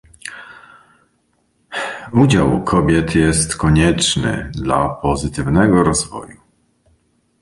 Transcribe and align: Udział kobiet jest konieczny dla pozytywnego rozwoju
Udział 2.11 2.63
kobiet 2.63 3.15
jest 3.15 3.55
konieczny 3.57 4.51
dla 4.55 4.89
pozytywnego 4.89 5.83
rozwoju 5.83 6.37